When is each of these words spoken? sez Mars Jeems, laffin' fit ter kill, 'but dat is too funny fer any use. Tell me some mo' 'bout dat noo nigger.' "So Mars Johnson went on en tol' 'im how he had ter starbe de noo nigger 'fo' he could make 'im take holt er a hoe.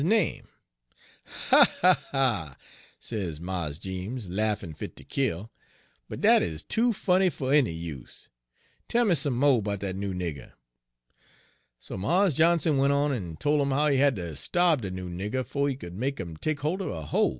sez 2.99 3.39
Mars 3.39 3.77
Jeems, 3.77 4.29
laffin' 4.29 4.73
fit 4.73 4.95
ter 4.95 5.03
kill, 5.07 5.51
'but 6.09 6.19
dat 6.21 6.41
is 6.41 6.63
too 6.63 6.91
funny 6.91 7.29
fer 7.29 7.53
any 7.53 7.69
use. 7.71 8.27
Tell 8.89 9.05
me 9.05 9.13
some 9.13 9.35
mo' 9.35 9.61
'bout 9.61 9.81
dat 9.81 9.95
noo 9.95 10.11
nigger.' 10.15 10.53
"So 11.79 11.97
Mars 11.97 12.33
Johnson 12.33 12.77
went 12.77 12.93
on 12.93 13.13
en 13.13 13.37
tol' 13.37 13.61
'im 13.61 13.69
how 13.69 13.89
he 13.89 13.97
had 13.97 14.15
ter 14.15 14.33
starbe 14.33 14.81
de 14.81 14.89
noo 14.89 15.07
nigger 15.07 15.43
'fo' 15.45 15.67
he 15.67 15.75
could 15.75 15.93
make 15.95 16.19
'im 16.19 16.35
take 16.35 16.61
holt 16.61 16.81
er 16.81 16.89
a 16.89 17.03
hoe. 17.03 17.29